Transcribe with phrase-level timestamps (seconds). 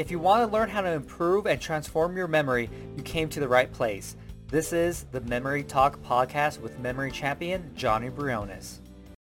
[0.00, 3.38] If you want to learn how to improve and transform your memory, you came to
[3.38, 4.16] the right place.
[4.48, 8.80] This is the Memory Talk podcast with memory champion Johnny Briones.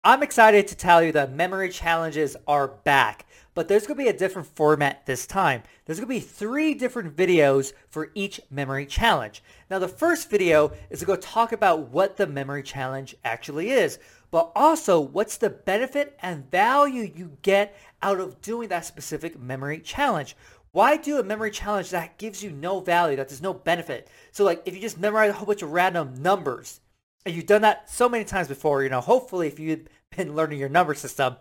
[0.04, 4.09] I'm excited to tell you that memory challenges are back, but there's going to be
[4.09, 5.62] a different format this time.
[5.86, 9.44] There's going to be three different videos for each memory challenge.
[9.70, 14.00] Now the first video is to go talk about what the memory challenge actually is,
[14.32, 19.80] but also what's the benefit and value you get out of doing that specific memory
[19.80, 20.36] challenge.
[20.76, 24.09] Why do a memory challenge that gives you no value, that there's no benefit?
[24.34, 26.81] So like if you just memorize a whole bunch of random numbers,
[27.26, 30.59] and you've done that so many times before, you know, hopefully if you've been learning
[30.59, 31.38] your number system,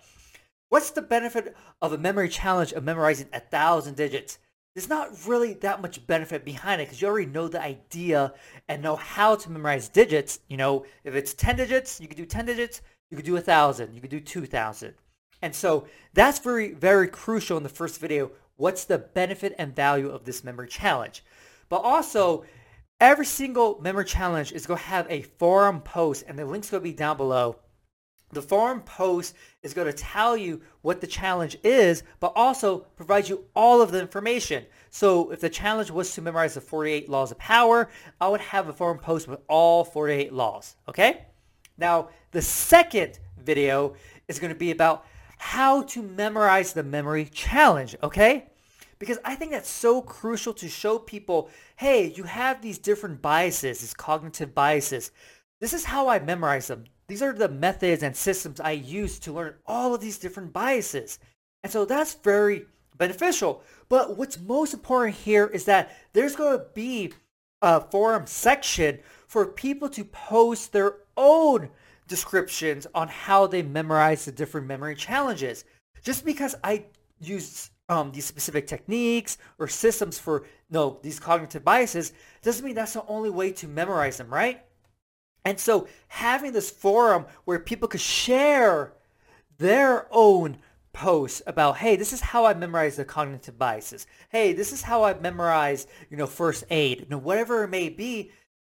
[0.69, 4.39] what's the benefit of a memory challenge of memorizing a thousand digits?
[4.73, 8.35] There's not really that much benefit behind it because you already know the idea
[8.69, 10.39] and know how to memorize digits.
[10.49, 13.41] You know, if it's 10 digits, you can do 10 digits, you could do a
[13.41, 14.95] thousand, you could do 2,000.
[15.43, 20.11] And so that's very, very crucial in the first video what's the benefit and value
[20.11, 21.25] of this memory challenge.
[21.69, 22.45] But also,
[23.01, 26.83] every single memory challenge is going to have a forum post, and the link's going
[26.83, 27.57] to be down below.
[28.33, 33.29] The forum post is going to tell you what the challenge is, but also provide
[33.29, 34.67] you all of the information.
[34.91, 37.89] So if the challenge was to memorize the 48 laws of power,
[38.21, 41.27] I would have a forum post with all 48 laws, okay?
[41.79, 43.95] Now, the second video
[44.29, 45.07] is going to be about
[45.39, 48.47] how to memorize the memory challenge, okay?
[48.99, 53.81] Because I think that's so crucial to show people, hey, you have these different biases,
[53.81, 55.11] these cognitive biases.
[55.61, 56.85] This is how I memorize them.
[57.07, 61.19] These are the methods and systems I use to learn all of these different biases.
[61.63, 63.63] And so that's very beneficial.
[63.89, 67.13] But what's most important here is that there's going to be
[67.61, 71.71] a forum section for people to post their own
[72.07, 75.65] descriptions on how they memorize the different memory challenges.
[76.03, 76.85] Just because I
[77.21, 82.13] use um, these specific techniques or systems for you no these cognitive biases
[82.43, 84.63] doesn't mean that's the only way to memorize them, right?
[85.45, 88.95] And so having this forum where people could share
[89.59, 90.59] their own
[90.93, 94.07] posts about, hey, this is how I memorize the cognitive biases.
[94.31, 97.89] Hey, this is how I memorize, you know, first aid, you know, whatever it may
[97.89, 98.31] be,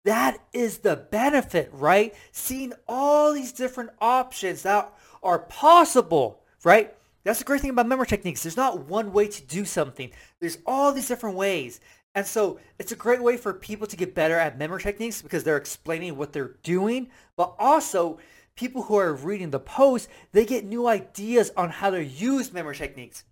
[0.07, 2.15] that is the benefit, right?
[2.31, 6.95] Seeing all these different options that are possible, right?
[7.25, 8.45] That's the great thing about memory techniques.
[8.45, 10.13] There's not one way to do something.
[10.41, 11.81] There's all these different ways.
[12.15, 15.43] And so it's a great way for people to get better at memory techniques because
[15.43, 18.19] they're explaining what they're doing, but also
[18.55, 22.77] people who are reading the post, they get new ideas on how to use memory
[22.77, 23.25] techniques.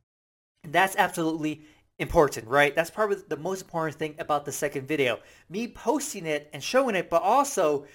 [0.65, 1.63] And that's absolutely
[1.99, 2.75] important, right?
[2.75, 5.21] That's probably the most important thing about the second video.
[5.49, 7.87] Me posting it and showing it, but also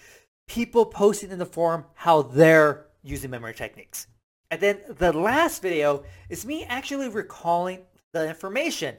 [0.48, 4.08] people posting in the forum how they're using memory techniques.
[4.52, 7.82] And then the last video is me actually recalling
[8.14, 8.96] the information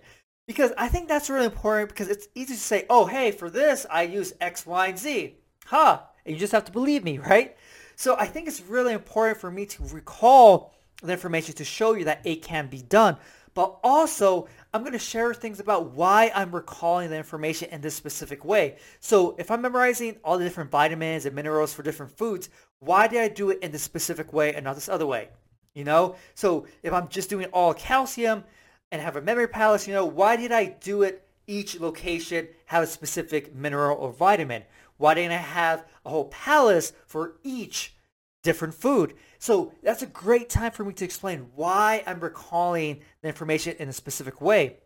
[0.46, 3.86] because I think that's really important because it's easy to say, oh, hey, for this,
[3.90, 5.36] I use X, Y, and Z.
[5.66, 6.00] Huh.
[6.24, 7.56] And you just have to believe me, right?
[7.96, 12.04] So I think it's really important for me to recall the information to show you
[12.04, 13.16] that it can be done.
[13.54, 17.96] But also, I'm going to share things about why I'm recalling the information in this
[17.96, 18.76] specific way.
[19.00, 22.48] So if I'm memorizing all the different vitamins and minerals for different foods,
[22.78, 25.30] why did I do it in this specific way and not this other way?
[25.74, 28.44] You know, so if I'm just doing all calcium
[28.92, 32.84] and have a memory palace, you know, why did I do it each location have
[32.84, 34.62] a specific mineral or vitamin?
[34.98, 37.94] Why didn't I have a whole palace for each
[38.42, 39.14] different food?
[39.38, 43.88] So that's a great time for me to explain why I'm recalling the information in
[43.88, 44.76] a specific way.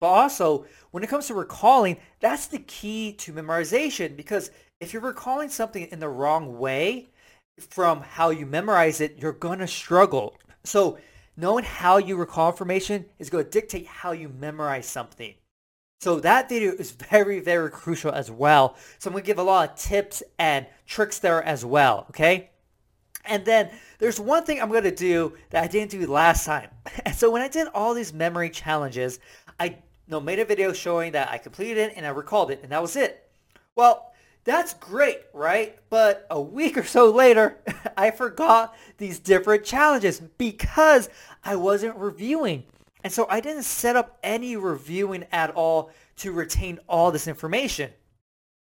[0.00, 5.02] But also, when it comes to recalling, that's the key to memorization because if you're
[5.02, 7.10] recalling something in the wrong way,
[7.60, 10.36] from how you memorize it, you're going to struggle.
[10.64, 10.98] So
[11.36, 15.34] knowing how you recall information is going to dictate how you memorize something.
[16.00, 18.76] So that video is very, very crucial as well.
[18.98, 22.50] So I'm going to give a lot of tips and tricks there as well, okay?
[23.24, 26.68] And then there's one thing I'm going to do that I didn't do last time.
[27.04, 29.20] And so when I did all these memory challenges,
[29.60, 29.74] I you
[30.08, 32.82] know, made a video showing that I completed it and I recalled it, and that
[32.82, 33.30] was it.
[33.76, 34.12] Well,
[34.44, 35.78] that's great, right?
[35.88, 37.58] But a week or so later,
[37.96, 41.08] I forgot these different challenges because
[41.44, 42.64] I wasn't reviewing.
[43.04, 47.90] And so I didn't set up any reviewing at all to retain all this information.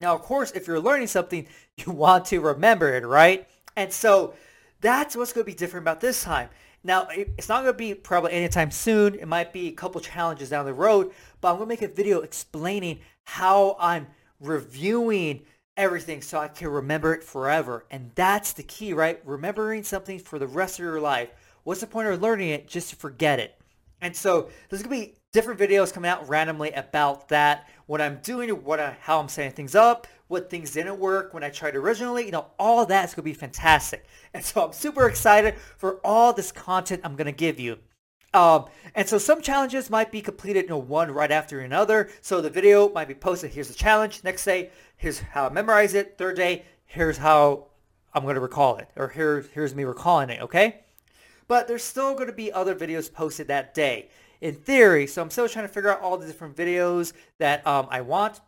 [0.02, 1.48] Now, of course, if you're learning something,
[1.78, 3.48] you want to remember it, right?
[3.76, 4.34] And so
[4.82, 6.50] that's what's going to be different about this time.
[6.84, 9.16] Now, it's not going to be probably anytime soon.
[9.16, 11.12] It might be a couple challenges down the road,
[11.42, 14.08] but I'm going to make a video explaining how I'm
[14.40, 15.42] reviewing
[15.76, 17.86] everything so I can remember it forever.
[17.92, 19.22] And that's the key, right?
[19.26, 21.32] Remembering something for the rest of your life.
[21.64, 23.60] What's the point of learning it just to forget it?
[24.02, 28.20] And so there's going to be different videos coming out randomly about that, what I'm
[28.22, 31.76] doing, what I, how I'm setting things up, what things didn't work when I tried
[31.76, 34.06] originally, you know, all that's going to be fantastic.
[34.34, 37.80] And so I'm super excited for all this content I'm going to give you.
[38.34, 42.10] Um, and so some challenges might be completed, you know, one right after another.
[42.22, 44.24] So the video might be posted, here's the challenge.
[44.24, 46.16] Next day, here's how I memorize it.
[46.18, 47.68] Third day, here's how
[48.14, 48.88] I'm going to recall it.
[48.96, 50.82] Or here, here's me recalling it, okay?
[51.48, 54.10] But there's still going to be other videos posted that day
[54.42, 55.08] in theory.
[55.08, 58.40] So I'm still trying to figure out all the different videos that um, I want.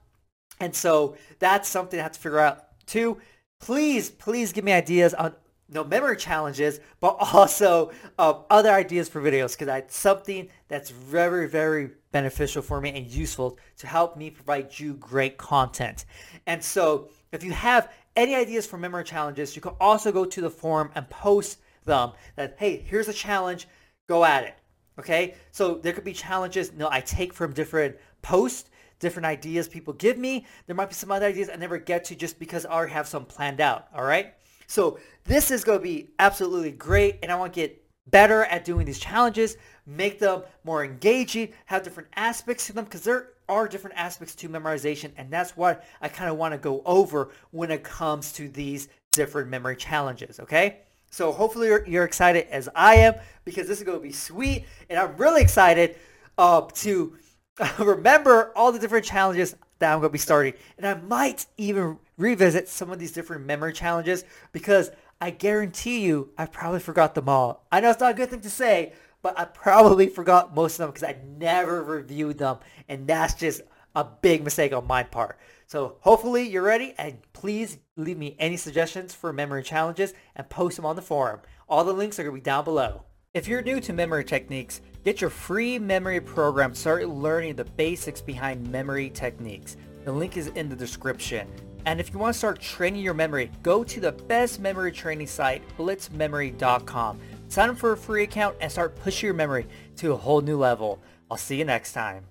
[0.59, 3.17] And so that's something I have to figure out too.
[3.59, 5.33] Please, please give me ideas on
[5.69, 11.47] no memory challenges, but also um, other ideas for videos because it's something that's very,
[11.47, 16.05] very beneficial for me and useful to help me provide you great content.
[16.45, 20.41] And so if you have any ideas for memory challenges, you can also go to
[20.41, 23.67] the forum and post them that, hey, here's a challenge,
[24.07, 24.55] go at it.
[24.99, 29.93] Okay, so there could be challenges know, I take from different posts, different ideas people
[29.93, 30.45] give me.
[30.67, 33.07] There might be some other ideas I never get to just because I already have
[33.07, 33.87] some planned out.
[33.95, 34.33] All right,
[34.67, 38.65] so this is going to be absolutely great, and I want to get better at
[38.65, 43.67] doing these challenges, make them more engaging, have different aspects to them because there are
[43.67, 47.71] different aspects to memorization, and that's what I kind of want to go over when
[47.71, 50.39] it comes to these different memory challenges.
[50.39, 50.79] Okay.
[51.11, 54.65] So hopefully you're, you're, excited as I am because this is going to be sweet.
[54.89, 55.97] And I'm really excited
[56.37, 57.17] uh, to
[57.79, 60.53] remember all the different challenges that I'm going to be starting.
[60.77, 64.23] And I might even revisit some of these different memory challenges
[64.53, 67.65] because I guarantee you I probably forgot them all.
[67.71, 70.77] I know it's not a good thing to say, but I probably forgot most of
[70.79, 72.57] them because I never reviewed them.
[72.87, 73.61] And that's just
[73.95, 75.37] a big mistake on my part.
[75.67, 80.75] So hopefully you're ready and please leave me any suggestions for memory challenges and post
[80.75, 81.41] them on the forum.
[81.69, 83.03] All the links are going to be down below.
[83.33, 88.19] If you're new to memory techniques, get your free memory program start learning the basics
[88.19, 89.77] behind memory techniques.
[90.03, 91.47] The link is in the description.
[91.85, 95.27] And if you want to start training your memory, go to the best memory training
[95.27, 97.19] site, blitzmemory.com.
[97.47, 99.67] Sign up for a free account and start pushing your memory
[99.97, 100.99] to a whole new level.
[101.29, 102.30] I'll see you next time.